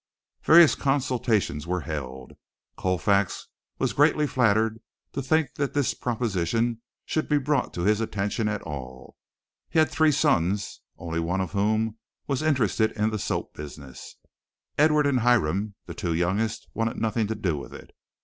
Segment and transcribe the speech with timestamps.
[0.41, 2.33] Various consultations were held.
[2.75, 4.81] Colfax was greatly flattered
[5.13, 9.15] to think that this proposition should be brought to his attention at all.
[9.69, 14.15] He had three sons, only one of whom was interested in the soap business.
[14.75, 17.91] Edward and Hiram, the two youngest, wanted nothing to do with it.